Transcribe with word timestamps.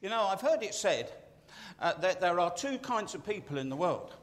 You 0.00 0.10
know, 0.10 0.22
I've 0.22 0.40
heard 0.40 0.62
it 0.62 0.74
said 0.74 1.10
uh, 1.80 1.94
that 1.94 2.20
there 2.20 2.38
are 2.38 2.54
two 2.54 2.78
kinds 2.78 3.14
of 3.14 3.26
people 3.26 3.58
in 3.58 3.68
the 3.68 3.76
world. 3.76 4.14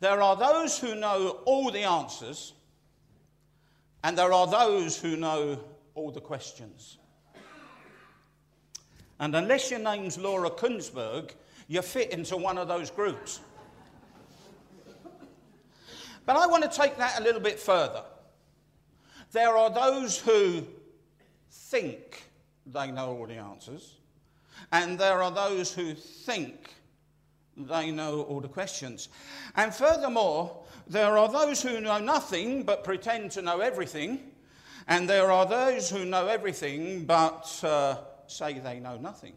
There 0.00 0.22
are 0.22 0.36
those 0.36 0.78
who 0.78 0.94
know 0.94 1.40
all 1.44 1.70
the 1.70 1.82
answers, 1.82 2.52
and 4.04 4.16
there 4.16 4.32
are 4.32 4.46
those 4.46 4.98
who 4.98 5.16
know 5.16 5.60
all 5.94 6.10
the 6.10 6.20
questions. 6.20 6.98
And 9.18 9.34
unless 9.34 9.70
your 9.70 9.80
name's 9.80 10.18
Laura 10.18 10.50
Kuenssberg, 10.50 11.32
you 11.68 11.82
fit 11.82 12.10
into 12.10 12.36
one 12.36 12.58
of 12.58 12.68
those 12.68 12.90
groups. 12.90 13.40
But 16.26 16.36
I 16.36 16.46
want 16.46 16.64
to 16.64 16.68
take 16.68 16.96
that 16.98 17.20
a 17.20 17.22
little 17.22 17.40
bit 17.40 17.58
further. 17.58 18.02
There 19.32 19.56
are 19.56 19.70
those 19.70 20.18
who 20.18 20.66
think 21.50 22.24
they 22.66 22.90
know 22.90 23.16
all 23.16 23.26
the 23.26 23.36
answers, 23.36 23.94
and 24.72 24.98
there 24.98 25.22
are 25.22 25.30
those 25.30 25.72
who 25.72 25.94
think 25.94 26.74
they 27.56 27.90
know 27.90 28.22
all 28.22 28.40
the 28.40 28.48
questions. 28.48 29.08
And 29.54 29.74
furthermore, 29.74 30.64
there 30.86 31.16
are 31.18 31.28
those 31.28 31.62
who 31.62 31.80
know 31.80 31.98
nothing 31.98 32.62
but 32.62 32.84
pretend 32.84 33.30
to 33.32 33.42
know 33.42 33.60
everything, 33.60 34.20
and 34.88 35.08
there 35.08 35.32
are 35.32 35.46
those 35.46 35.90
who 35.90 36.04
know 36.04 36.28
everything 36.28 37.04
but 37.04 37.60
uh, 37.64 37.98
say 38.26 38.58
they 38.58 38.78
know 38.78 38.96
nothing. 38.96 39.34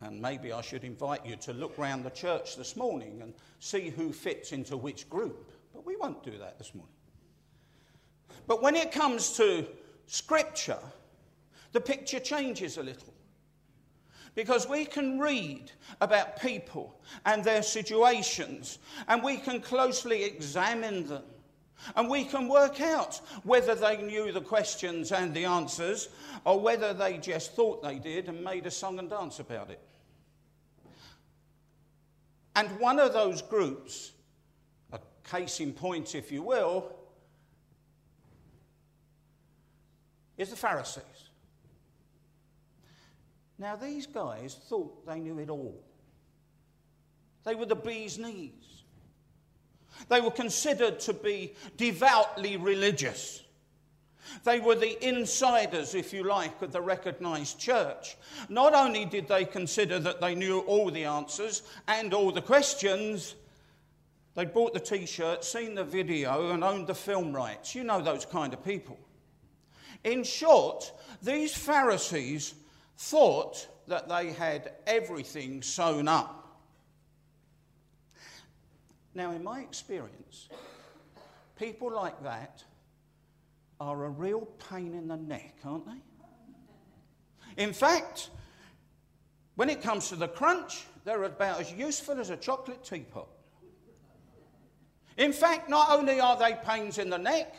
And 0.00 0.20
maybe 0.20 0.52
I 0.52 0.62
should 0.62 0.82
invite 0.82 1.24
you 1.24 1.36
to 1.36 1.52
look 1.52 1.78
round 1.78 2.04
the 2.04 2.10
church 2.10 2.56
this 2.56 2.76
morning 2.76 3.20
and 3.22 3.34
see 3.60 3.88
who 3.88 4.12
fits 4.12 4.50
into 4.52 4.76
which 4.76 5.08
group. 5.08 5.52
But 5.72 5.86
we 5.86 5.96
won't 5.96 6.24
do 6.24 6.36
that 6.38 6.58
this 6.58 6.74
morning. 6.74 6.94
But 8.48 8.62
when 8.62 8.74
it 8.74 8.90
comes 8.90 9.36
to 9.36 9.66
Scripture, 10.06 10.80
the 11.72 11.80
picture 11.80 12.20
changes 12.20 12.76
a 12.76 12.82
little. 12.82 13.12
Because 14.34 14.66
we 14.66 14.86
can 14.86 15.18
read 15.18 15.70
about 16.00 16.40
people 16.40 16.98
and 17.26 17.44
their 17.44 17.62
situations, 17.62 18.78
and 19.08 19.22
we 19.22 19.36
can 19.36 19.60
closely 19.60 20.24
examine 20.24 21.06
them. 21.06 21.24
And 21.96 22.08
we 22.08 22.24
can 22.24 22.48
work 22.48 22.80
out 22.80 23.20
whether 23.42 23.74
they 23.74 23.96
knew 24.00 24.30
the 24.30 24.40
questions 24.40 25.10
and 25.10 25.34
the 25.34 25.44
answers, 25.44 26.08
or 26.44 26.60
whether 26.60 26.94
they 26.94 27.18
just 27.18 27.54
thought 27.54 27.82
they 27.82 27.98
did 27.98 28.28
and 28.28 28.42
made 28.42 28.66
a 28.66 28.70
song 28.70 28.98
and 28.98 29.10
dance 29.10 29.40
about 29.40 29.68
it. 29.68 29.80
And 32.54 32.68
one 32.78 32.98
of 32.98 33.12
those 33.12 33.42
groups, 33.42 34.12
a 34.92 35.00
case 35.24 35.60
in 35.60 35.72
point, 35.72 36.14
if 36.14 36.30
you 36.30 36.42
will, 36.42 36.94
is 40.38 40.50
the 40.50 40.56
Pharisees. 40.56 41.02
Now, 43.58 43.76
these 43.76 44.06
guys 44.06 44.58
thought 44.68 45.06
they 45.06 45.20
knew 45.20 45.38
it 45.38 45.50
all. 45.50 45.82
They 47.44 47.54
were 47.54 47.66
the 47.66 47.76
bee's 47.76 48.18
knees. 48.18 48.84
They 50.08 50.20
were 50.20 50.30
considered 50.30 51.00
to 51.00 51.12
be 51.12 51.54
devoutly 51.76 52.56
religious. 52.56 53.42
They 54.44 54.60
were 54.60 54.74
the 54.74 55.04
insiders, 55.06 55.94
if 55.94 56.12
you 56.12 56.24
like, 56.24 56.62
of 56.62 56.72
the 56.72 56.80
recognized 56.80 57.58
church. 57.58 58.16
Not 58.48 58.74
only 58.74 59.04
did 59.04 59.28
they 59.28 59.44
consider 59.44 59.98
that 59.98 60.20
they 60.20 60.34
knew 60.34 60.60
all 60.60 60.90
the 60.90 61.04
answers 61.04 61.62
and 61.88 62.14
all 62.14 62.32
the 62.32 62.42
questions, 62.42 63.34
they 64.34 64.46
bought 64.46 64.72
the 64.72 64.80
t 64.80 65.06
shirt, 65.06 65.44
seen 65.44 65.74
the 65.74 65.84
video, 65.84 66.50
and 66.50 66.64
owned 66.64 66.86
the 66.86 66.94
film 66.94 67.34
rights. 67.34 67.74
You 67.74 67.84
know 67.84 68.00
those 68.00 68.24
kind 68.24 68.52
of 68.54 68.64
people. 68.64 68.98
In 70.04 70.24
short, 70.24 70.90
these 71.22 71.54
Pharisees 71.54 72.54
thought 73.02 73.66
that 73.88 74.08
they 74.08 74.32
had 74.32 74.74
everything 74.86 75.60
sewn 75.60 76.06
up. 76.06 76.60
Now, 79.12 79.32
in 79.32 79.42
my 79.42 79.60
experience, 79.60 80.48
people 81.58 81.90
like 81.90 82.22
that 82.22 82.62
are 83.80 84.04
a 84.04 84.08
real 84.08 84.42
pain 84.70 84.94
in 84.94 85.08
the 85.08 85.16
neck, 85.16 85.56
aren't 85.64 85.84
they? 85.84 87.62
In 87.62 87.72
fact, 87.72 88.30
when 89.56 89.68
it 89.68 89.82
comes 89.82 90.08
to 90.10 90.16
the 90.16 90.28
crunch, 90.28 90.84
they're 91.04 91.24
about 91.24 91.60
as 91.60 91.72
useful 91.72 92.20
as 92.20 92.30
a 92.30 92.36
chocolate 92.36 92.84
teapot. 92.84 93.28
In 95.16 95.32
fact, 95.32 95.68
not 95.68 95.90
only 95.90 96.20
are 96.20 96.36
they 96.36 96.56
pains 96.64 96.98
in 96.98 97.10
the 97.10 97.18
neck, 97.18 97.56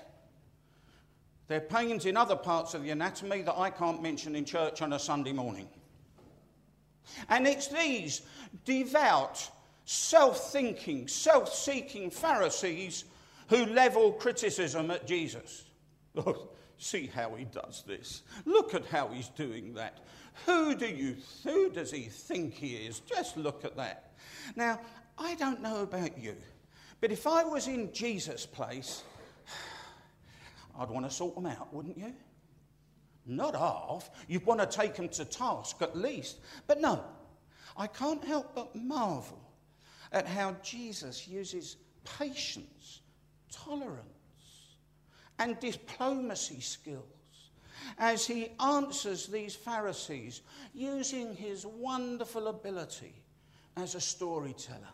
they're 1.47 1.59
pains 1.59 2.05
in 2.05 2.17
other 2.17 2.35
parts 2.35 2.73
of 2.73 2.83
the 2.83 2.91
anatomy 2.91 3.41
that 3.41 3.57
I 3.57 3.69
can't 3.69 4.01
mention 4.01 4.35
in 4.35 4.45
church 4.45 4.81
on 4.81 4.93
a 4.93 4.99
Sunday 4.99 5.33
morning. 5.33 5.67
And 7.29 7.45
it's 7.47 7.67
these 7.67 8.21
devout, 8.65 9.49
self 9.85 10.51
thinking, 10.51 11.07
self 11.07 11.53
seeking 11.53 12.09
Pharisees 12.09 13.05
who 13.49 13.65
level 13.65 14.13
criticism 14.13 14.89
at 14.91 15.05
Jesus. 15.05 15.65
Oh, 16.15 16.49
see 16.77 17.07
how 17.07 17.35
he 17.35 17.45
does 17.45 17.83
this. 17.87 18.21
Look 18.45 18.73
at 18.73 18.85
how 18.85 19.07
he's 19.07 19.29
doing 19.29 19.73
that. 19.73 19.99
Who 20.45 20.75
do 20.75 20.87
you 20.87 21.17
who 21.43 21.69
does 21.69 21.91
he 21.91 22.03
think 22.03 22.53
he 22.53 22.75
is? 22.75 22.99
Just 22.99 23.37
look 23.37 23.65
at 23.65 23.75
that. 23.77 24.13
Now, 24.55 24.79
I 25.17 25.35
don't 25.35 25.61
know 25.61 25.81
about 25.81 26.17
you, 26.17 26.35
but 27.01 27.11
if 27.11 27.27
I 27.27 27.43
was 27.43 27.67
in 27.67 27.91
Jesus' 27.93 28.45
place, 28.45 29.03
I'd 30.77 30.89
want 30.89 31.05
to 31.05 31.11
sort 31.11 31.35
them 31.35 31.45
out, 31.45 31.73
wouldn't 31.73 31.97
you? 31.97 32.13
Not 33.25 33.55
half. 33.55 34.09
You'd 34.27 34.45
want 34.45 34.59
to 34.59 34.65
take 34.65 34.95
them 34.95 35.09
to 35.09 35.25
task 35.25 35.81
at 35.81 35.95
least. 35.95 36.39
But 36.67 36.81
no, 36.81 37.03
I 37.77 37.87
can't 37.87 38.23
help 38.23 38.55
but 38.55 38.75
marvel 38.75 39.41
at 40.11 40.27
how 40.27 40.55
Jesus 40.63 41.27
uses 41.27 41.77
patience, 42.19 43.01
tolerance, 43.51 44.07
and 45.39 45.59
diplomacy 45.59 46.61
skills 46.61 47.05
as 47.97 48.25
he 48.25 48.51
answers 48.59 49.27
these 49.27 49.55
Pharisees 49.55 50.41
using 50.73 51.35
his 51.35 51.65
wonderful 51.65 52.47
ability 52.47 53.13
as 53.75 53.95
a 53.95 54.01
storyteller. 54.01 54.89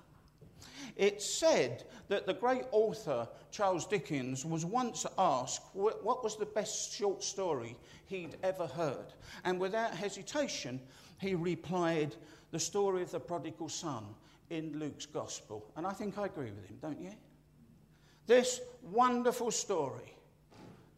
It's 0.96 1.26
said 1.26 1.86
that 2.08 2.26
the 2.26 2.34
great 2.34 2.64
author 2.72 3.28
Charles 3.52 3.86
Dickens 3.86 4.46
was 4.46 4.66
once 4.66 5.06
asked 5.18 5.64
what 5.74 6.24
was 6.24 6.38
the 6.38 6.46
best 6.46 6.94
short 6.94 7.24
story 7.24 7.78
he'd 8.08 8.38
ever 8.44 8.68
heard. 8.68 9.14
And 9.44 9.60
without 9.60 9.92
hesitation, 9.92 10.80
he 11.20 11.36
replied, 11.36 12.16
The 12.52 12.60
story 12.60 13.02
of 13.02 13.12
the 13.12 13.20
prodigal 13.20 13.70
son 13.70 14.06
in 14.50 14.78
Luke's 14.78 15.06
gospel. 15.06 15.66
And 15.76 15.86
I 15.86 15.92
think 15.92 16.18
I 16.18 16.26
agree 16.26 16.52
with 16.52 16.68
him, 16.68 16.78
don't 16.82 17.02
you? 17.02 17.14
This 18.26 18.62
wonderful 18.82 19.52
story. 19.52 20.14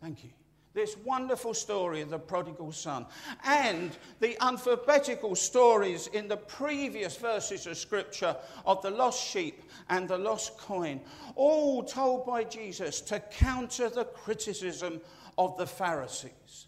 Thank 0.02 0.24
you 0.24 0.32
this 0.74 0.96
wonderful 1.04 1.54
story 1.54 2.02
of 2.02 2.10
the 2.10 2.20
prodigal 2.20 2.72
son 2.72 3.06
and 3.44 3.92
the 4.20 4.42
alphabetical 4.42 5.36
stories 5.36 6.08
in 6.08 6.28
the 6.28 6.38
previous 6.38 7.18
verses 7.18 7.68
of 7.68 7.78
scripture 7.78 8.36
of 8.66 8.82
the 8.82 8.90
lost 8.90 9.22
sheep 9.22 9.64
and 9.90 10.08
the 10.08 10.18
lost 10.18 10.58
coin, 10.58 11.02
all 11.36 11.84
told 11.84 12.26
by 12.26 12.44
Jesus 12.44 13.02
to 13.02 13.20
counter 13.20 13.90
the 13.90 14.06
criticism 14.06 15.02
of 15.38 15.58
the 15.58 15.68
Pharisees 15.68 16.68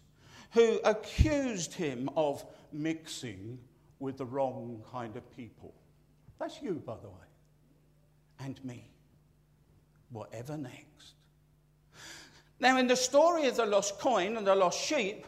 who 0.52 0.78
accused 0.84 1.74
him 1.74 2.08
of 2.16 2.44
mixing 2.72 3.58
with 3.98 4.16
the 4.16 4.24
wrong 4.24 4.82
kind 4.90 5.16
of 5.16 5.36
people. 5.36 5.74
That's 6.38 6.62
you, 6.62 6.74
by 6.84 6.96
the 7.00 7.08
way, 7.08 7.26
and 8.40 8.62
me. 8.64 8.90
Whatever 10.10 10.56
next. 10.56 11.14
Now, 12.60 12.78
in 12.78 12.86
the 12.86 12.96
story 12.96 13.46
of 13.46 13.56
the 13.56 13.66
lost 13.66 13.98
coin 13.98 14.36
and 14.36 14.46
the 14.46 14.54
lost 14.54 14.80
sheep, 14.80 15.26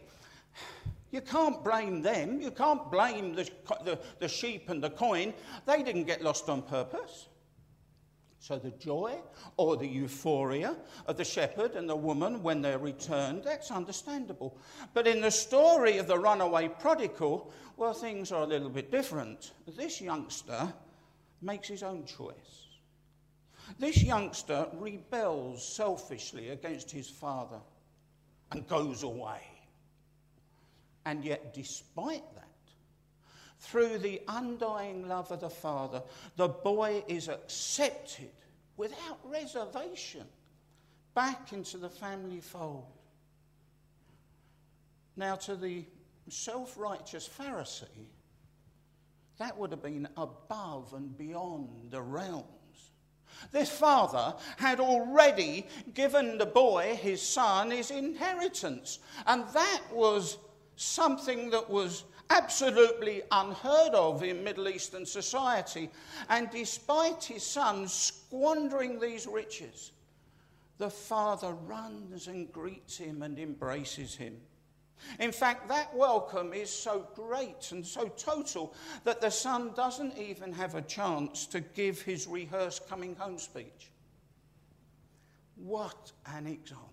you 1.10 1.20
can't 1.20 1.62
blame 1.64 2.02
them. 2.02 2.40
You 2.40 2.50
can't 2.50 2.90
blame 2.90 3.34
the, 3.34 3.48
the, 3.84 3.98
the, 4.18 4.28
sheep 4.28 4.68
and 4.68 4.82
the 4.82 4.90
coin. 4.90 5.32
They 5.66 5.82
didn't 5.82 6.04
get 6.04 6.22
lost 6.22 6.48
on 6.48 6.62
purpose. 6.62 7.28
So, 8.38 8.58
the 8.58 8.70
joy 8.70 9.16
or 9.56 9.76
the 9.76 9.88
euphoria 9.88 10.76
of 11.06 11.16
the 11.16 11.24
shepherd 11.24 11.72
and 11.74 11.88
the 11.88 11.96
woman 11.96 12.42
when 12.42 12.62
they're 12.62 12.78
returned, 12.78 13.42
that's 13.42 13.70
understandable. 13.70 14.56
But 14.94 15.06
in 15.08 15.20
the 15.20 15.30
story 15.30 15.98
of 15.98 16.06
the 16.06 16.18
runaway 16.18 16.68
prodigal, 16.68 17.50
well, 17.76 17.92
things 17.92 18.30
are 18.30 18.42
a 18.42 18.46
little 18.46 18.68
bit 18.68 18.90
different. 18.90 19.52
This 19.66 20.00
youngster 20.00 20.72
makes 21.42 21.66
his 21.66 21.82
own 21.82 22.04
choice. 22.04 22.65
This 23.78 24.02
youngster 24.02 24.68
rebels 24.74 25.66
selfishly 25.66 26.50
against 26.50 26.90
his 26.90 27.08
father 27.08 27.60
and 28.52 28.66
goes 28.68 29.02
away. 29.02 29.42
And 31.04 31.24
yet, 31.24 31.54
despite 31.54 32.24
that, 32.34 32.44
through 33.58 33.98
the 33.98 34.22
undying 34.28 35.08
love 35.08 35.30
of 35.30 35.40
the 35.40 35.50
father, 35.50 36.02
the 36.36 36.48
boy 36.48 37.02
is 37.08 37.28
accepted 37.28 38.32
without 38.76 39.18
reservation 39.24 40.26
back 41.14 41.52
into 41.52 41.78
the 41.78 41.88
family 41.88 42.40
fold. 42.40 42.86
Now, 45.16 45.36
to 45.36 45.56
the 45.56 45.84
self 46.28 46.76
righteous 46.76 47.28
Pharisee, 47.28 48.10
that 49.38 49.56
would 49.56 49.70
have 49.70 49.82
been 49.82 50.08
above 50.16 50.92
and 50.94 51.16
beyond 51.16 51.90
the 51.90 52.02
realms. 52.02 52.44
This 53.52 53.70
father 53.70 54.34
had 54.56 54.80
already 54.80 55.66
given 55.94 56.38
the 56.38 56.46
boy, 56.46 56.98
his 57.00 57.22
son, 57.22 57.70
his 57.70 57.90
inheritance. 57.90 58.98
And 59.26 59.46
that 59.48 59.82
was 59.92 60.38
something 60.76 61.50
that 61.50 61.68
was 61.68 62.04
absolutely 62.30 63.22
unheard 63.30 63.94
of 63.94 64.22
in 64.22 64.44
Middle 64.44 64.68
Eastern 64.68 65.06
society. 65.06 65.90
And 66.28 66.50
despite 66.50 67.24
his 67.24 67.44
son 67.44 67.88
squandering 67.88 68.98
these 68.98 69.26
riches, 69.26 69.92
the 70.78 70.90
father 70.90 71.52
runs 71.52 72.26
and 72.26 72.52
greets 72.52 72.98
him 72.98 73.22
and 73.22 73.38
embraces 73.38 74.14
him. 74.14 74.36
In 75.18 75.32
fact, 75.32 75.68
that 75.68 75.94
welcome 75.94 76.52
is 76.52 76.70
so 76.70 77.06
great 77.14 77.70
and 77.72 77.86
so 77.86 78.08
total 78.08 78.74
that 79.04 79.20
the 79.20 79.30
son 79.30 79.72
doesn't 79.74 80.16
even 80.18 80.52
have 80.52 80.74
a 80.74 80.82
chance 80.82 81.46
to 81.46 81.60
give 81.60 82.02
his 82.02 82.26
rehearsed 82.26 82.88
coming 82.88 83.14
home 83.14 83.38
speech. 83.38 83.90
What 85.56 86.12
an 86.26 86.46
example! 86.46 86.90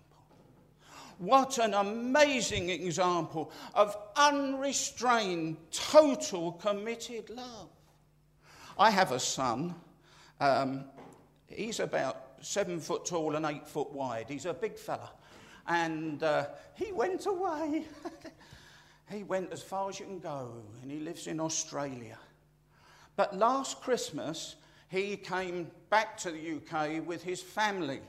What 1.18 1.58
an 1.58 1.74
amazing 1.74 2.70
example 2.70 3.52
of 3.74 3.96
unrestrained, 4.16 5.56
total, 5.70 6.52
committed 6.52 7.30
love. 7.30 7.68
I 8.78 8.90
have 8.90 9.12
a 9.12 9.20
son. 9.20 9.74
Um, 10.40 10.86
he's 11.46 11.78
about 11.78 12.20
seven 12.40 12.80
foot 12.80 13.04
tall 13.04 13.36
and 13.36 13.46
eight 13.46 13.68
foot 13.68 13.92
wide. 13.92 14.26
He's 14.28 14.46
a 14.46 14.54
big 14.54 14.76
fella. 14.76 15.10
And 15.66 16.22
uh, 16.22 16.46
he 16.74 16.92
went 16.92 17.26
away. 17.26 17.84
he 19.10 19.22
went 19.22 19.52
as 19.52 19.62
far 19.62 19.88
as 19.88 19.98
you 19.98 20.06
can 20.06 20.20
go, 20.20 20.52
and 20.82 20.90
he 20.90 21.00
lives 21.00 21.26
in 21.26 21.40
Australia. 21.40 22.18
But 23.16 23.36
last 23.36 23.80
Christmas, 23.80 24.56
he 24.88 25.16
came 25.16 25.70
back 25.90 26.16
to 26.18 26.30
the 26.30 26.56
UK 26.56 27.06
with 27.06 27.22
his 27.22 27.40
family. 27.40 28.00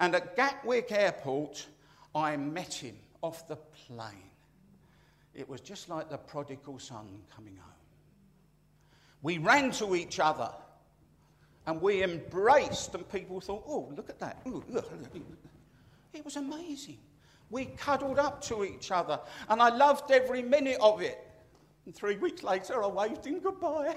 And 0.00 0.14
at 0.14 0.36
Gatwick 0.36 0.92
Airport, 0.92 1.66
I 2.14 2.36
met 2.36 2.74
him 2.74 2.96
off 3.22 3.46
the 3.48 3.56
plane. 3.56 4.30
It 5.34 5.48
was 5.48 5.60
just 5.60 5.88
like 5.88 6.08
the 6.08 6.16
prodigal 6.18 6.78
son 6.78 7.06
coming 7.34 7.56
home. 7.56 7.72
We 9.22 9.38
ran 9.38 9.70
to 9.72 9.94
each 9.94 10.18
other 10.18 10.50
and 11.66 11.82
we 11.82 12.02
embraced, 12.02 12.94
and 12.94 13.08
people 13.10 13.40
thought, 13.40 13.64
oh, 13.66 13.92
look 13.96 14.08
at 14.08 14.20
that. 14.20 14.40
Ooh. 14.46 14.64
It 16.12 16.24
was 16.24 16.36
amazing. 16.36 16.98
We 17.50 17.66
cuddled 17.66 18.18
up 18.18 18.42
to 18.42 18.64
each 18.64 18.90
other, 18.90 19.20
and 19.48 19.62
I 19.62 19.68
loved 19.68 20.10
every 20.10 20.42
minute 20.42 20.78
of 20.80 21.00
it. 21.00 21.18
And 21.84 21.94
three 21.94 22.16
weeks 22.16 22.42
later, 22.42 22.82
I 22.82 22.88
waved 22.88 23.24
him 23.24 23.40
goodbye. 23.40 23.96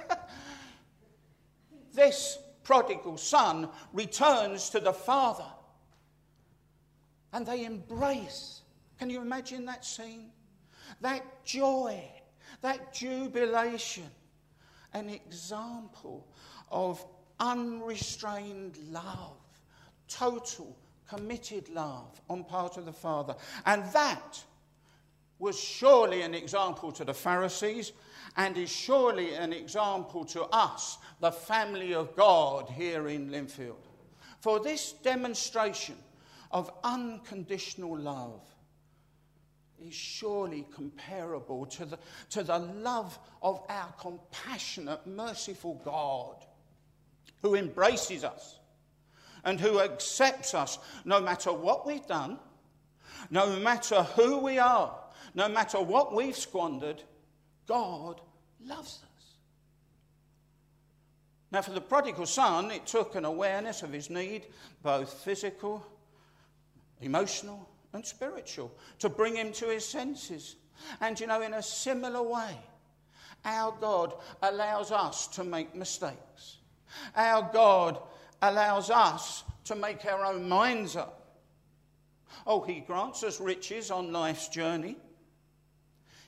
this 1.94 2.38
prodigal 2.64 3.18
son 3.18 3.70
returns 3.94 4.70
to 4.70 4.80
the 4.80 4.94
father, 4.94 5.52
and 7.34 7.46
they 7.46 7.66
embrace. 7.66 8.62
Can 9.00 9.10
you 9.10 9.22
imagine 9.22 9.66
that 9.66 9.84
scene? 9.84 10.32
That 11.02 11.44
joy, 11.44 12.04
that 12.62 12.94
jubilation, 12.94 14.10
an 14.94 15.10
example 15.10 16.28
of 16.70 17.04
unrestrained 17.40 18.78
love, 18.92 19.38
total, 20.08 20.78
committed 21.10 21.70
love 21.70 22.22
on 22.30 22.44
part 22.44 22.78
of 22.78 22.86
the 22.86 22.94
Father. 22.94 23.36
And 23.66 23.84
that 23.94 24.44
was 25.40 25.60
surely 25.60 26.22
an 26.22 26.36
example 26.36 26.92
to 26.92 27.04
the 27.04 27.14
Pharisees 27.14 27.94
and 28.38 28.58
is 28.58 28.70
surely 28.70 29.34
an 29.34 29.54
example 29.54 30.24
to 30.26 30.44
us, 30.44 30.98
the 31.20 31.32
family 31.32 31.94
of 31.94 32.16
God 32.16 32.70
here 32.70 33.08
in 33.08 33.30
Linfield. 33.30 33.76
For 34.42 34.60
this 34.60 34.94
demonstration 34.94 35.96
of 36.52 36.72
unconditional 36.84 37.98
love 37.98 38.42
is 39.82 39.94
surely 39.94 40.68
comparable 40.76 41.66
to 41.66 41.86
the, 41.86 42.00
to 42.32 42.44
the 42.44 42.60
love 42.60 43.18
of 43.42 43.62
our 43.70 43.94
compassionate, 44.00 45.06
merciful 45.08 45.82
God 45.86 46.46
who 47.42 47.56
embraces 47.56 48.24
us 48.24 48.59
and 49.44 49.60
who 49.60 49.80
accepts 49.80 50.54
us 50.54 50.80
no 51.06 51.20
matter 51.20 51.52
what 51.52 51.86
we've 51.86 52.06
done, 52.08 52.40
no 53.30 53.60
matter 53.60 54.04
who 54.04 54.40
we 54.40 54.60
are, 54.60 54.96
no 55.36 55.48
matter 55.48 55.82
what 55.82 56.14
we've 56.14 56.38
squandered, 56.38 57.04
God 57.68 58.22
loves 58.64 59.00
us. 59.04 59.10
Now, 61.52 61.62
for 61.62 61.72
the 61.72 61.82
prodigal 61.82 62.26
son, 62.26 62.72
it 62.72 62.86
took 62.86 63.16
an 63.16 63.26
awareness 63.26 63.82
of 63.82 63.92
his 63.92 64.10
need, 64.10 64.46
both 64.84 65.12
physical, 65.14 65.84
emotional, 67.02 67.68
and 67.94 68.06
spiritual, 68.06 68.72
to 69.00 69.10
bring 69.10 69.36
him 69.36 69.52
to 69.54 69.70
his 69.70 69.86
senses. 69.86 70.56
And 71.02 71.20
you 71.20 71.28
know, 71.28 71.42
in 71.42 71.56
a 71.56 71.64
similar 71.64 72.22
way, 72.22 72.56
our 73.46 73.76
God 73.80 74.14
allows 74.44 74.92
us 74.92 75.28
to 75.28 75.44
make 75.44 75.76
mistakes. 75.76 76.58
Our 77.16 77.50
God 77.52 78.00
allows 78.42 78.90
us 78.90 79.44
to 79.66 79.76
make 79.76 80.06
our 80.06 80.26
own 80.26 80.48
minds 80.48 80.96
up. 80.96 81.38
Oh, 82.46 82.62
He 82.62 82.80
grants 82.80 83.24
us 83.24 83.40
riches 83.40 83.92
on 83.92 84.12
life's 84.12 84.48
journey. 84.48 84.98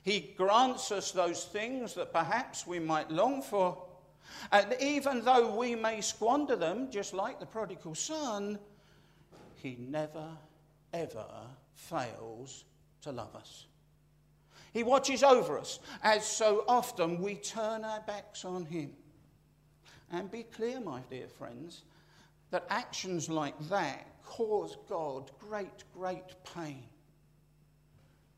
He 0.04 0.34
grants 0.36 0.92
us 0.92 1.12
those 1.12 1.46
things 1.46 1.94
that 1.94 2.12
perhaps 2.12 2.66
we 2.66 2.80
might 2.80 3.12
long 3.12 3.42
for. 3.42 3.84
And 4.52 4.76
even 4.80 5.24
though 5.24 5.56
we 5.56 5.76
may 5.76 6.02
squander 6.02 6.56
them, 6.56 6.90
just 6.90 7.14
like 7.14 7.40
the 7.40 7.46
prodigal 7.46 7.96
son, 7.96 8.60
He 9.56 9.78
never, 9.80 10.28
ever 10.94 11.26
fails 11.74 12.66
to 13.04 13.12
love 13.12 13.36
us. 13.36 13.66
He 14.74 14.84
watches 14.84 15.22
over 15.22 15.60
us 15.60 15.80
as 16.02 16.26
so 16.26 16.64
often 16.68 17.22
we 17.22 17.36
turn 17.36 17.84
our 17.84 18.02
backs 18.02 18.46
on 18.46 18.66
Him. 18.66 18.92
And 20.12 20.32
be 20.32 20.44
clear, 20.44 20.80
my 20.80 21.02
dear 21.10 21.28
friends, 21.28 21.84
that 22.52 22.66
actions 22.70 23.30
like 23.30 23.58
that 23.70 24.06
cause 24.24 24.78
God 24.88 25.32
great, 25.40 25.84
great 25.94 26.36
pain. 26.56 26.84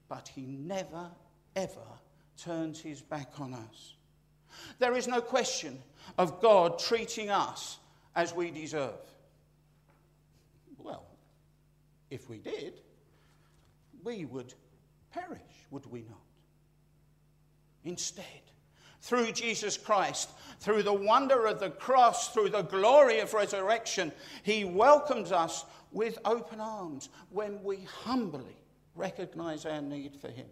But 0.07 0.27
He 0.27 0.45
never, 0.45 1.09
ever 1.55 1.79
turns 2.37 2.79
His 2.79 3.01
back 3.01 3.39
on 3.39 3.53
us. 3.53 3.95
There 4.79 4.95
is 4.95 5.07
no 5.07 5.21
question 5.21 5.79
of 6.17 6.41
God 6.41 6.79
treating 6.79 7.29
us 7.29 7.79
as 8.15 8.33
we 8.33 8.51
deserve. 8.51 8.99
Well, 10.77 11.05
if 12.11 12.29
we 12.29 12.37
did, 12.37 12.81
we 14.03 14.25
would 14.25 14.53
perish, 15.11 15.41
would 15.71 15.85
we 15.87 16.01
not? 16.01 16.17
Instead, 17.83 18.25
through 19.03 19.33
Jesus 19.33 19.77
Christ, 19.77 20.29
through 20.61 20.81
the 20.81 20.93
wonder 20.93 21.45
of 21.45 21.59
the 21.59 21.69
cross, 21.69 22.29
through 22.29 22.49
the 22.49 22.61
glory 22.61 23.19
of 23.19 23.33
resurrection, 23.33 24.13
He 24.43 24.63
welcomes 24.63 25.31
us 25.31 25.65
with 25.91 26.17
open 26.23 26.61
arms 26.61 27.09
when 27.29 27.61
we 27.63 27.85
humbly 28.03 28.57
recognize 28.95 29.65
our 29.65 29.81
need 29.81 30.15
for 30.15 30.29
Him. 30.29 30.47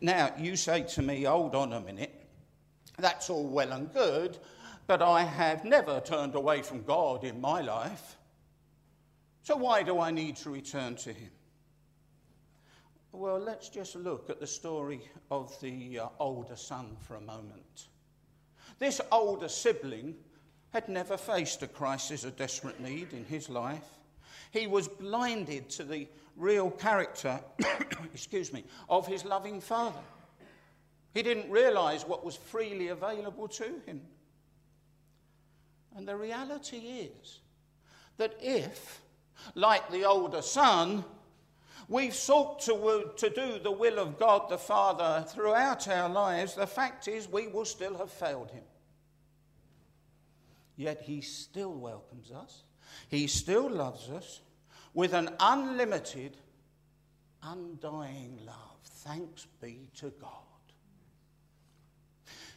Now, 0.00 0.32
you 0.38 0.54
say 0.54 0.82
to 0.82 1.02
me, 1.02 1.24
hold 1.24 1.56
on 1.56 1.72
a 1.72 1.80
minute, 1.80 2.14
that's 2.98 3.30
all 3.30 3.46
well 3.48 3.72
and 3.72 3.92
good, 3.92 4.38
but 4.86 5.02
I 5.02 5.24
have 5.24 5.64
never 5.64 6.00
turned 6.00 6.36
away 6.36 6.62
from 6.62 6.84
God 6.84 7.24
in 7.24 7.40
my 7.40 7.62
life. 7.62 8.16
So 9.42 9.56
why 9.56 9.82
do 9.82 9.98
I 9.98 10.12
need 10.12 10.36
to 10.36 10.50
return 10.50 10.94
to 10.96 11.12
Him? 11.12 11.30
Well, 13.12 13.38
let's 13.38 13.68
just 13.68 13.96
look 13.96 14.28
at 14.28 14.38
the 14.38 14.46
story 14.46 15.00
of 15.30 15.58
the 15.60 16.00
uh, 16.00 16.08
older 16.18 16.56
son 16.56 16.96
for 17.00 17.16
a 17.16 17.20
moment. 17.20 17.88
This 18.78 19.00
older 19.10 19.48
sibling 19.48 20.14
had 20.70 20.88
never 20.88 21.16
faced 21.16 21.62
a 21.62 21.66
crisis 21.66 22.24
of 22.24 22.36
desperate 22.36 22.80
need 22.80 23.12
in 23.12 23.24
his 23.24 23.48
life. 23.48 23.96
He 24.50 24.66
was 24.66 24.88
blinded 24.88 25.70
to 25.70 25.84
the 25.84 26.06
real 26.36 26.70
character, 26.70 27.40
excuse 28.14 28.52
me, 28.52 28.64
of 28.88 29.06
his 29.06 29.24
loving 29.24 29.60
father. 29.60 30.00
He 31.14 31.22
didn't 31.22 31.50
realize 31.50 32.04
what 32.06 32.24
was 32.24 32.36
freely 32.36 32.88
available 32.88 33.48
to 33.48 33.80
him. 33.86 34.02
And 35.96 36.06
the 36.06 36.16
reality 36.16 36.76
is 36.76 37.40
that 38.18 38.36
if, 38.40 39.00
like 39.54 39.90
the 39.90 40.04
older 40.04 40.42
son, 40.42 41.04
We've 41.88 42.14
sought 42.14 42.60
to, 42.60 43.12
to 43.16 43.30
do 43.30 43.58
the 43.58 43.70
will 43.70 43.98
of 43.98 44.18
God 44.18 44.50
the 44.50 44.58
Father 44.58 45.24
throughout 45.26 45.88
our 45.88 46.08
lives. 46.08 46.54
The 46.54 46.66
fact 46.66 47.08
is, 47.08 47.26
we 47.26 47.48
will 47.48 47.64
still 47.64 47.96
have 47.96 48.10
failed 48.10 48.50
Him. 48.50 48.64
Yet 50.76 51.00
He 51.00 51.22
still 51.22 51.72
welcomes 51.72 52.30
us, 52.30 52.62
He 53.08 53.26
still 53.26 53.70
loves 53.70 54.10
us 54.10 54.40
with 54.92 55.14
an 55.14 55.30
unlimited, 55.40 56.36
undying 57.42 58.38
love. 58.44 58.54
Thanks 58.84 59.46
be 59.62 59.88
to 59.96 60.10
God. 60.20 60.30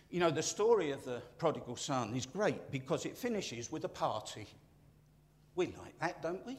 You 0.09 0.19
know, 0.19 0.29
the 0.29 0.43
story 0.43 0.91
of 0.91 1.05
the 1.05 1.21
prodigal 1.37 1.77
son 1.77 2.13
is 2.15 2.25
great 2.25 2.69
because 2.69 3.05
it 3.05 3.17
finishes 3.17 3.71
with 3.71 3.85
a 3.85 3.89
party. 3.89 4.45
We 5.55 5.67
like 5.67 5.97
that, 6.01 6.21
don't 6.21 6.45
we? 6.45 6.57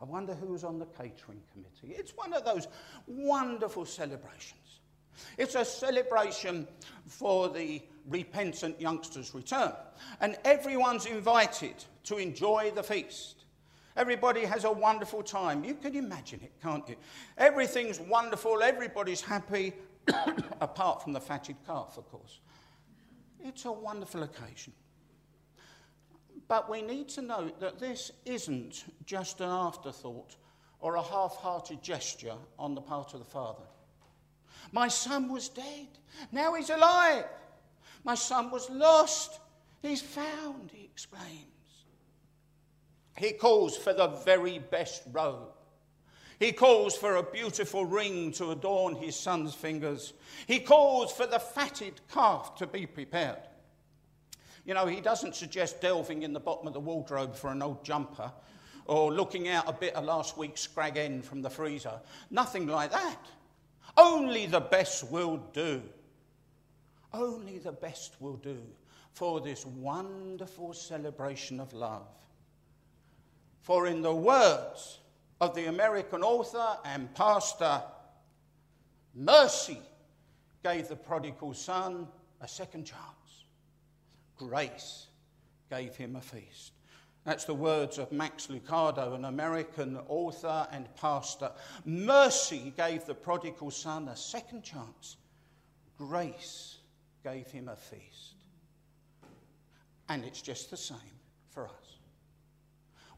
I 0.00 0.04
wonder 0.04 0.34
who's 0.34 0.64
on 0.64 0.78
the 0.78 0.86
catering 0.86 1.42
committee. 1.52 1.94
It's 1.98 2.12
one 2.16 2.32
of 2.32 2.44
those 2.44 2.68
wonderful 3.06 3.84
celebrations. 3.84 4.80
It's 5.36 5.54
a 5.54 5.64
celebration 5.64 6.66
for 7.06 7.48
the 7.48 7.82
repentant 8.08 8.80
youngster's 8.80 9.34
return. 9.34 9.72
And 10.20 10.38
everyone's 10.44 11.06
invited 11.06 11.74
to 12.04 12.16
enjoy 12.16 12.72
the 12.74 12.82
feast. 12.82 13.44
Everybody 13.96 14.44
has 14.44 14.64
a 14.64 14.72
wonderful 14.72 15.22
time. 15.22 15.64
You 15.64 15.74
can 15.74 15.94
imagine 15.94 16.40
it, 16.42 16.52
can't 16.62 16.88
you? 16.88 16.96
Everything's 17.36 18.00
wonderful, 18.00 18.62
everybody's 18.62 19.20
happy, 19.20 19.74
apart 20.60 21.02
from 21.02 21.12
the 21.12 21.20
fatted 21.20 21.56
calf, 21.66 21.98
of 21.98 22.10
course. 22.10 22.40
It's 23.40 23.64
a 23.64 23.72
wonderful 23.72 24.22
occasion. 24.22 24.72
But 26.50 26.68
we 26.68 26.82
need 26.82 27.08
to 27.10 27.22
note 27.22 27.60
that 27.60 27.78
this 27.78 28.10
isn't 28.24 28.82
just 29.06 29.40
an 29.40 29.48
afterthought 29.48 30.34
or 30.80 30.96
a 30.96 31.02
half 31.02 31.36
hearted 31.36 31.80
gesture 31.80 32.34
on 32.58 32.74
the 32.74 32.80
part 32.80 33.14
of 33.14 33.20
the 33.20 33.24
Father. 33.24 33.62
My 34.72 34.88
son 34.88 35.32
was 35.32 35.48
dead. 35.48 35.86
Now 36.32 36.54
he's 36.54 36.70
alive. 36.70 37.26
My 38.02 38.16
son 38.16 38.50
was 38.50 38.68
lost. 38.68 39.38
He's 39.80 40.02
found, 40.02 40.72
he 40.74 40.86
explains. 40.86 41.86
He 43.16 43.30
calls 43.30 43.76
for 43.76 43.92
the 43.92 44.08
very 44.08 44.58
best 44.58 45.04
robe. 45.12 45.52
He 46.40 46.50
calls 46.50 46.96
for 46.96 47.14
a 47.14 47.22
beautiful 47.22 47.84
ring 47.84 48.32
to 48.32 48.50
adorn 48.50 48.96
his 48.96 49.14
son's 49.14 49.54
fingers. 49.54 50.14
He 50.48 50.58
calls 50.58 51.12
for 51.12 51.26
the 51.26 51.38
fatted 51.38 52.00
calf 52.12 52.56
to 52.56 52.66
be 52.66 52.86
prepared. 52.86 53.38
You 54.70 54.74
know, 54.74 54.86
he 54.86 55.00
doesn't 55.00 55.34
suggest 55.34 55.80
delving 55.80 56.22
in 56.22 56.32
the 56.32 56.38
bottom 56.38 56.68
of 56.68 56.74
the 56.74 56.78
wardrobe 56.78 57.34
for 57.34 57.50
an 57.50 57.60
old 57.60 57.84
jumper 57.84 58.30
or 58.86 59.12
looking 59.12 59.48
out 59.48 59.64
a 59.66 59.72
bit 59.72 59.96
of 59.96 60.04
last 60.04 60.38
week's 60.38 60.60
scrag 60.60 60.96
end 60.96 61.24
from 61.24 61.42
the 61.42 61.50
freezer. 61.50 61.98
Nothing 62.30 62.68
like 62.68 62.92
that. 62.92 63.18
Only 63.96 64.46
the 64.46 64.60
best 64.60 65.10
will 65.10 65.38
do. 65.52 65.82
Only 67.12 67.58
the 67.58 67.72
best 67.72 68.14
will 68.20 68.36
do 68.36 68.62
for 69.12 69.40
this 69.40 69.66
wonderful 69.66 70.72
celebration 70.72 71.58
of 71.58 71.72
love. 71.72 72.06
For, 73.62 73.88
in 73.88 74.02
the 74.02 74.14
words 74.14 75.00
of 75.40 75.52
the 75.56 75.66
American 75.66 76.22
author 76.22 76.78
and 76.84 77.12
pastor, 77.16 77.82
mercy 79.16 79.80
gave 80.62 80.86
the 80.86 80.94
prodigal 80.94 81.54
son 81.54 82.06
a 82.40 82.46
second 82.46 82.84
chance. 82.84 83.19
Grace 84.40 85.06
gave 85.68 85.94
him 85.96 86.16
a 86.16 86.20
feast. 86.20 86.72
That's 87.24 87.44
the 87.44 87.54
words 87.54 87.98
of 87.98 88.10
Max 88.10 88.46
Lucado, 88.46 89.14
an 89.14 89.26
American 89.26 89.98
author 90.08 90.66
and 90.72 90.88
pastor. 90.96 91.52
Mercy 91.84 92.72
gave 92.74 93.04
the 93.04 93.14
prodigal 93.14 93.70
son 93.70 94.08
a 94.08 94.16
second 94.16 94.62
chance. 94.62 95.18
Grace 95.98 96.78
gave 97.22 97.48
him 97.48 97.68
a 97.68 97.76
feast. 97.76 98.34
And 100.08 100.24
it's 100.24 100.40
just 100.40 100.70
the 100.70 100.76
same 100.78 100.96
for 101.50 101.66
us. 101.66 101.98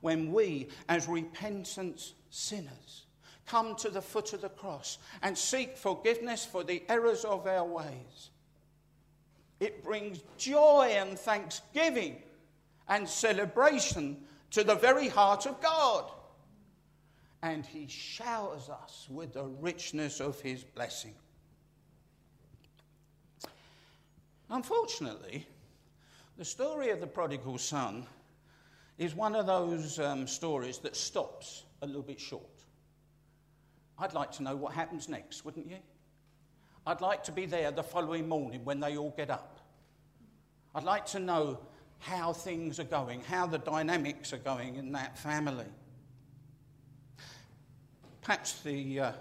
When 0.01 0.33
we, 0.33 0.71
as 0.89 1.07
repentant 1.07 2.15
sinners, 2.31 3.07
come 3.47 3.77
to 3.77 3.91
the 3.91 4.03
foot 4.03 4.33
of 4.33 4.41
the 4.41 4.49
cross 4.49 4.99
and 5.23 5.39
seek 5.39 5.77
forgiveness 5.77 6.45
for 6.45 6.65
the 6.65 6.83
errors 6.89 7.25
of 7.25 7.47
our 7.47 7.65
ways, 7.65 8.31
it 9.63 9.85
brings 9.85 10.25
joy 10.37 10.93
and 10.97 11.17
thanksgiving 11.17 12.17
and 12.89 13.09
celebration 13.09 14.17
to 14.51 14.65
the 14.65 14.75
very 14.75 15.07
heart 15.07 15.47
of 15.47 15.61
God. 15.61 16.11
And 17.45 17.65
He 17.65 17.87
showers 17.87 18.69
us 18.69 19.07
with 19.09 19.35
the 19.35 19.45
richness 19.45 20.21
of 20.21 20.41
His 20.41 20.65
blessing. 20.65 21.15
Unfortunately, 24.51 25.47
the 26.37 26.45
story 26.45 26.91
of 26.91 27.01
the 27.01 27.07
prodigal 27.07 27.57
son 27.59 28.05
is 28.99 29.15
one 29.15 29.37
of 29.37 29.47
those 29.47 30.01
um, 30.01 30.27
stories 30.27 30.79
that 30.79 30.97
stops 30.97 31.63
a 31.83 31.87
little 31.87 32.03
bit 32.03 32.21
short. 32.21 32.43
I'd 33.97 34.13
like 34.13 34.33
to 34.33 34.43
know 34.43 34.57
what 34.57 34.73
happens 34.73 35.09
next, 35.09 35.45
wouldn't 35.45 35.71
you? 35.71 35.79
I'd 36.85 37.01
like 37.01 37.23
to 37.25 37.33
be 37.33 37.47
there 37.47 37.71
the 37.71 37.85
following 37.85 38.29
morning 38.29 38.65
when 38.65 38.81
they 38.81 38.97
all 38.97 39.15
get 39.17 39.31
up. 39.31 39.52
I'd 40.75 40.85
like 40.85 41.07
to 41.07 41.19
know 41.19 41.59
how 41.99 42.33
things 42.33 42.81
are 42.81 42.85
going, 42.85 43.21
how 43.23 43.47
the 43.47 43.59
dynamics 43.59 44.33
are 44.33 44.39
going 44.39 44.77
in 44.77 44.93
that 44.93 45.19
family. 45.19 45.67
Perhaps 48.23 48.63
the 48.63 49.01
uh, 49.01 49.13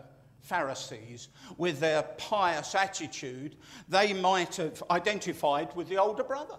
Pharisees, 0.41 1.29
with 1.57 1.79
their 1.79 2.03
pious 2.17 2.73
attitude, 2.75 3.55
they 3.87 4.13
might 4.13 4.55
have 4.55 4.81
identified 4.89 5.75
with 5.75 5.89
the 5.89 5.97
older 5.97 6.23
brother. 6.23 6.57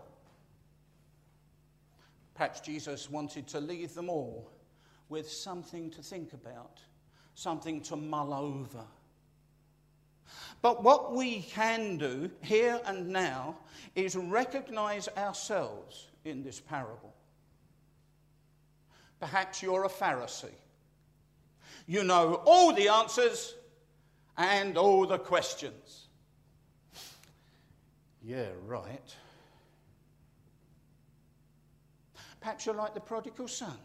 Perhaps 2.34 2.60
Jesus 2.60 3.10
wanted 3.10 3.46
to 3.48 3.60
leave 3.60 3.94
them 3.94 4.08
all 4.08 4.50
with 5.08 5.30
something 5.30 5.90
to 5.90 6.02
think 6.02 6.32
about, 6.32 6.80
something 7.34 7.80
to 7.82 7.96
mull 7.96 8.32
over. 8.32 8.84
But 10.62 10.84
what 10.84 11.12
we 11.12 11.42
can 11.42 11.98
do 11.98 12.30
here 12.40 12.80
and 12.86 13.08
now 13.08 13.56
is 13.96 14.14
recognize 14.14 15.08
ourselves 15.16 16.06
in 16.24 16.44
this 16.44 16.60
parable. 16.60 17.12
Perhaps 19.18 19.60
you're 19.60 19.84
a 19.84 19.88
Pharisee. 19.88 20.54
You 21.88 22.04
know 22.04 22.42
all 22.44 22.72
the 22.72 22.88
answers 22.88 23.54
and 24.38 24.78
all 24.78 25.04
the 25.04 25.18
questions. 25.18 26.06
Yeah, 28.22 28.46
right. 28.64 29.16
Perhaps 32.40 32.66
you're 32.66 32.74
like 32.76 32.94
the 32.94 33.00
prodigal 33.00 33.48
son 33.48 33.76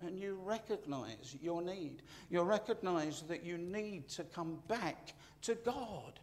and 0.00 0.18
you 0.18 0.38
recognize 0.44 1.36
your 1.40 1.62
need. 1.62 2.02
You 2.30 2.42
recognize 2.42 3.22
that 3.22 3.44
you 3.44 3.58
need 3.58 4.08
to 4.10 4.24
come 4.24 4.58
back 4.68 5.14
to 5.42 5.54
God. 5.56 6.20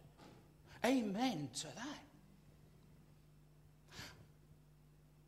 Amen 0.84 1.48
to 1.60 1.66
that. 1.66 2.04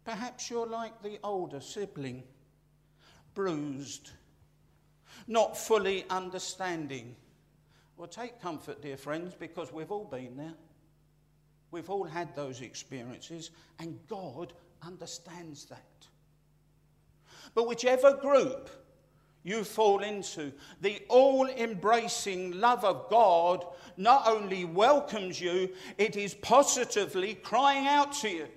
Perhaps 0.05 0.49
you're 0.49 0.67
like 0.67 1.03
the 1.03 1.19
older 1.23 1.61
sibling, 1.61 2.23
bruised, 3.35 4.11
not 5.27 5.57
fully 5.57 6.07
understanding. 6.09 7.15
Well, 7.99 8.09
take 8.09 8.41
comfort, 8.41 8.81
dear 8.81 8.97
friends, 8.97 9.35
because 9.39 9.71
we've 9.73 9.91
all 9.91 10.07
been 10.07 10.37
there. 10.37 10.55
We've 11.71 11.91
all 11.91 12.05
had 12.05 12.35
those 12.35 12.63
experiences, 12.63 13.51
and 13.79 13.99
God 14.09 14.55
understands 14.83 15.67
that. 15.67 16.07
But 17.55 17.67
whichever 17.67 18.15
group 18.15 18.71
you 19.43 19.65
fall 19.65 20.03
into, 20.03 20.53
the 20.81 21.01
all 21.09 21.47
embracing 21.49 22.61
love 22.61 22.85
of 22.85 23.09
God 23.09 23.65
not 23.97 24.27
only 24.27 24.65
welcomes 24.65 25.41
you, 25.41 25.71
it 25.97 26.17
is 26.17 26.35
positively 26.35 27.35
crying 27.35 27.87
out 27.87 28.13
to 28.15 28.29
you. 28.29 28.49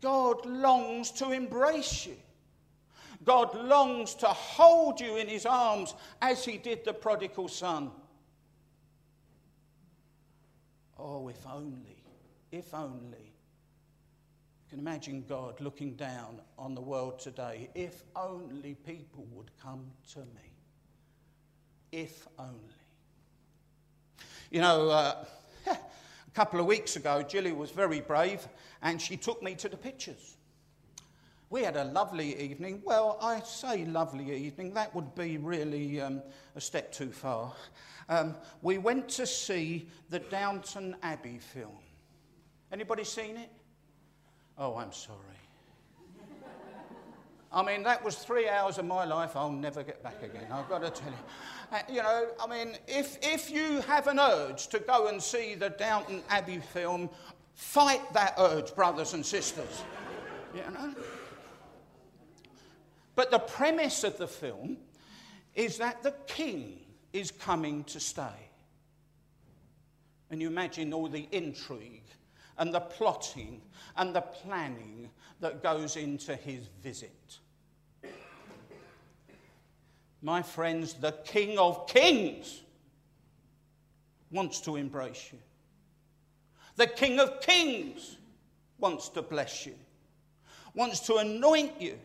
God 0.00 0.44
longs 0.46 1.10
to 1.12 1.30
embrace 1.30 2.06
you. 2.06 2.16
God 3.24 3.54
longs 3.54 4.14
to 4.16 4.26
hold 4.26 5.00
you 5.00 5.16
in 5.16 5.28
his 5.28 5.46
arms 5.46 5.94
as 6.20 6.44
he 6.44 6.58
did 6.58 6.84
the 6.84 6.92
prodigal 6.92 7.48
son. 7.48 7.92
Oh, 10.98 11.28
if 11.28 11.46
only, 11.46 12.02
if 12.50 12.74
only. 12.74 13.31
Can 14.72 14.78
imagine 14.78 15.22
God 15.28 15.60
looking 15.60 15.96
down 15.96 16.40
on 16.58 16.74
the 16.74 16.80
world 16.80 17.18
today. 17.18 17.68
If 17.74 18.04
only 18.16 18.72
people 18.72 19.26
would 19.32 19.50
come 19.62 19.84
to 20.14 20.20
me. 20.20 20.50
If 21.92 22.26
only. 22.38 22.56
You 24.50 24.62
know, 24.62 24.88
uh, 24.88 25.24
a 25.66 25.76
couple 26.32 26.58
of 26.58 26.64
weeks 26.64 26.96
ago, 26.96 27.22
Jilly 27.22 27.52
was 27.52 27.70
very 27.70 28.00
brave 28.00 28.48
and 28.80 28.98
she 28.98 29.18
took 29.18 29.42
me 29.42 29.54
to 29.56 29.68
the 29.68 29.76
pictures. 29.76 30.38
We 31.50 31.64
had 31.64 31.76
a 31.76 31.84
lovely 31.84 32.34
evening. 32.40 32.80
Well, 32.82 33.18
I 33.20 33.40
say 33.40 33.84
lovely 33.84 34.34
evening, 34.34 34.72
that 34.72 34.94
would 34.94 35.14
be 35.14 35.36
really 35.36 36.00
um, 36.00 36.22
a 36.56 36.62
step 36.62 36.92
too 36.92 37.12
far. 37.12 37.52
Um, 38.08 38.36
we 38.62 38.78
went 38.78 39.10
to 39.10 39.26
see 39.26 39.90
the 40.08 40.20
Downton 40.20 40.96
Abbey 41.02 41.40
film. 41.40 41.76
Anybody 42.72 43.04
seen 43.04 43.36
it? 43.36 43.50
Oh, 44.58 44.76
I'm 44.76 44.92
sorry. 44.92 45.18
I 47.54 47.62
mean, 47.62 47.82
that 47.82 48.02
was 48.02 48.16
three 48.16 48.48
hours 48.48 48.78
of 48.78 48.86
my 48.86 49.04
life 49.04 49.36
I'll 49.36 49.52
never 49.52 49.82
get 49.82 50.02
back 50.02 50.22
again, 50.22 50.46
I've 50.50 50.68
got 50.68 50.82
to 50.82 50.90
tell 50.90 51.10
you. 51.10 51.18
Uh, 51.70 51.78
you 51.88 52.02
know, 52.02 52.28
I 52.40 52.46
mean, 52.46 52.76
if, 52.88 53.18
if 53.22 53.50
you 53.50 53.82
have 53.82 54.06
an 54.06 54.18
urge 54.18 54.68
to 54.68 54.78
go 54.78 55.08
and 55.08 55.22
see 55.22 55.54
the 55.54 55.70
Downton 55.70 56.22
Abbey 56.30 56.58
film, 56.58 57.10
fight 57.54 58.00
that 58.14 58.34
urge, 58.38 58.74
brothers 58.74 59.12
and 59.12 59.24
sisters. 59.24 59.82
you 60.54 60.62
know? 60.72 60.94
But 63.14 63.30
the 63.30 63.38
premise 63.38 64.04
of 64.04 64.16
the 64.16 64.26
film 64.26 64.78
is 65.54 65.76
that 65.78 66.02
the 66.02 66.14
king 66.26 66.78
is 67.12 67.30
coming 67.30 67.84
to 67.84 68.00
stay. 68.00 68.50
And 70.30 70.40
you 70.40 70.48
imagine 70.48 70.94
all 70.94 71.08
the 71.08 71.28
intrigue 71.30 72.04
and 72.58 72.72
the 72.72 72.80
plotting 72.80 73.60
and 73.96 74.14
the 74.14 74.20
planning 74.20 75.10
that 75.40 75.62
goes 75.62 75.96
into 75.96 76.36
his 76.36 76.68
visit. 76.82 77.38
My 80.20 80.42
friends, 80.42 80.94
the 80.94 81.12
King 81.24 81.58
of 81.58 81.88
Kings 81.88 82.62
wants 84.30 84.60
to 84.62 84.76
embrace 84.76 85.30
you. 85.32 85.38
The 86.76 86.86
King 86.86 87.18
of 87.18 87.40
Kings 87.40 88.16
wants 88.78 89.08
to 89.10 89.22
bless 89.22 89.66
you, 89.66 89.74
wants 90.74 91.00
to 91.00 91.16
anoint 91.16 91.80
you 91.80 91.98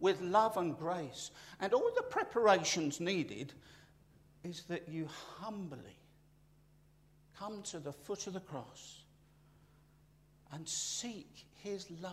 with 0.00 0.20
love 0.20 0.56
and 0.56 0.76
grace. 0.76 1.30
And 1.60 1.72
all 1.72 1.90
the 1.94 2.02
preparations 2.02 3.00
needed 3.00 3.52
is 4.44 4.64
that 4.64 4.88
you 4.88 5.08
humbly 5.38 5.98
come 7.38 7.62
to 7.62 7.78
the 7.78 7.92
foot 7.92 8.26
of 8.26 8.34
the 8.34 8.40
cross 8.40 9.02
and 10.52 10.68
seek 10.68 11.46
his 11.62 11.90
love. 12.02 12.12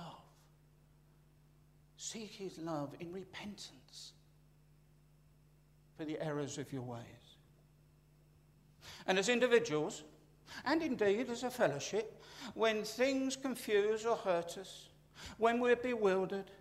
Seek 1.98 2.32
his 2.32 2.58
love 2.58 2.94
in 3.00 3.12
repentance 3.12 4.14
for 5.98 6.06
the 6.06 6.20
errors 6.22 6.58
of 6.58 6.72
your 6.74 6.82
ways. 6.82 7.00
And 9.08 9.18
as 9.18 9.30
individuals, 9.30 10.04
and 10.66 10.82
indeed 10.82 11.30
as 11.30 11.44
a 11.44 11.50
fellowship, 11.50 12.22
when 12.54 12.84
things 12.84 13.36
confuse 13.36 14.06
or 14.06 14.16
hurt 14.16 14.58
us, 14.58 14.88
when 15.38 15.60
we're 15.60 15.76
bewildered, 15.76 16.52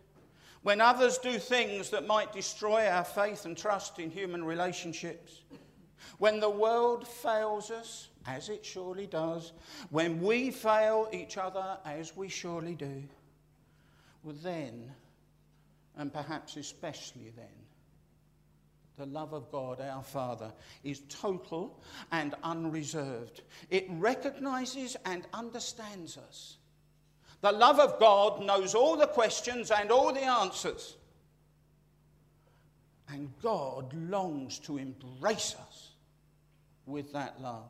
when 0.63 0.81
others 0.81 1.19
do 1.19 1.39
things 1.39 1.91
that 1.91 2.07
might 2.07 2.33
destroy 2.33 2.87
our 2.87 3.05
faith 3.05 3.45
and 3.45 3.57
trust 3.57 3.99
in 3.99 4.11
human 4.11 4.45
relationships, 4.45 5.43
when 6.19 6.39
the 6.39 6.51
world 6.51 7.07
fails 7.07 7.71
us, 7.71 8.09
as 8.27 8.49
it 8.49 8.65
surely 8.65 9.07
does, 9.07 9.53
when 9.91 10.21
we 10.21 10.51
fail 10.51 11.09
each 11.13 11.37
other, 11.37 11.79
as 11.85 12.17
we 12.17 12.29
surely 12.29 12.75
do, 12.75 13.03
well, 14.23 14.37
then, 14.43 14.93
and 15.97 16.13
perhaps 16.13 16.57
especially 16.57 17.33
then, 17.37 17.47
the 18.97 19.07
love 19.07 19.33
of 19.33 19.51
God, 19.51 19.81
our 19.81 20.03
Father, 20.03 20.53
is 20.85 21.03
total 21.09 21.81
and 22.13 22.35
unreserved. 22.45 23.43
It 23.71 23.87
recognizes 23.89 24.97
and 25.05 25.27
understands 25.33 26.19
us. 26.19 26.59
The 27.41 27.53
love 27.53 27.81
of 27.81 27.99
God 27.99 28.45
knows 28.45 28.75
all 28.75 28.97
the 28.97 29.07
questions 29.07 29.71
and 29.71 29.91
all 29.91 30.13
the 30.13 30.23
answers. 30.23 30.97
And 33.09 33.33
God 33.43 33.93
longs 33.95 34.59
to 34.61 34.79
embrace 34.79 35.57
us 35.69 35.91
with 36.87 37.13
that 37.15 37.41
love. 37.41 37.69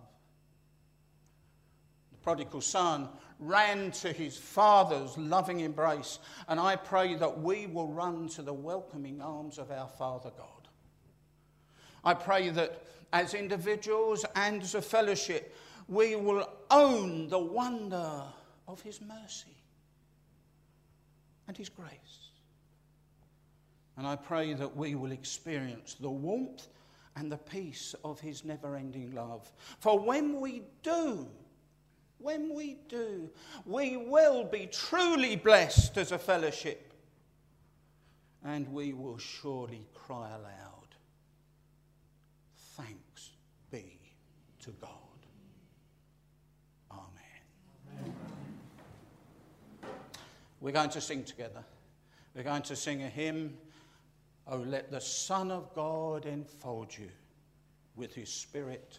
Prodigal 2.23 2.61
son 2.61 3.09
ran 3.38 3.91
to 3.91 4.12
his 4.12 4.37
father's 4.37 5.19
loving 5.19 5.61
embrace, 5.61 6.19
and 6.49 6.61
I 6.61 6.76
pray 6.76 7.14
that 7.17 7.41
we 7.41 7.67
will 7.67 7.88
run 7.88 8.29
to 8.31 8.43
the 8.43 8.52
welcoming 8.52 9.21
arms 9.21 9.59
of 9.59 9.71
our 9.71 9.88
Father 9.88 10.31
God. 10.37 10.69
I 12.05 12.14
pray 12.14 12.50
that 12.50 12.83
as 13.12 13.35
individuals 13.35 14.25
and 14.37 14.62
as 14.62 14.75
a 14.75 14.83
fellowship, 14.83 15.55
we 15.88 16.17
will 16.17 16.49
own 16.71 17.29
the 17.29 17.38
wonder 17.38 18.23
of 18.68 18.81
his 18.83 19.01
mercy 19.01 19.57
and 21.49 21.57
his 21.57 21.68
grace. 21.68 21.90
And 23.97 24.07
I 24.07 24.16
pray 24.16 24.55
that 24.55 24.77
we 24.77 24.94
will 24.94 25.12
experience 25.12 25.94
the 25.94 26.11
warmth 26.11 26.68
and 27.16 27.31
the 27.31 27.37
peace 27.37 27.94
of 28.05 28.20
his 28.20 28.44
never 28.44 28.77
ending 28.77 29.14
love. 29.14 29.53
For 29.81 29.99
when 29.99 30.40
we 30.40 30.62
do, 30.83 31.29
when 32.23 32.55
we 32.55 32.79
do, 32.89 33.29
we 33.67 33.97
will 33.97 34.45
be 34.45 34.67
truly 34.67 35.37
blessed 35.37 35.99
as 35.99 36.13
a 36.13 36.19
fellowship. 36.19 36.93
And 38.45 38.69
we 38.73 38.93
will 38.93 39.19
surely 39.19 39.87
cry 39.95 40.29
aloud, 40.31 40.97
Thanks 42.77 43.31
be 43.71 44.01
to 44.61 44.71
God. 44.81 44.91
Amen. 46.91 48.15
We're 50.61 50.73
going 50.73 50.91
to 50.91 51.01
sing 51.01 51.25
together. 51.25 51.63
We're 52.35 52.43
going 52.43 52.63
to 52.63 52.75
sing 52.75 53.03
a 53.03 53.09
hymn. 53.09 53.57
Oh, 54.49 54.57
let 54.57 54.91
the 54.91 55.01
Son 55.01 55.51
of 55.51 55.73
God 55.75 56.27
enfold 56.27 56.97
you 56.99 57.11
with 57.95 58.15
his 58.15 58.29
Spirit 58.29 58.99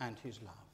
and 0.00 0.16
his 0.18 0.40
love. 0.42 0.65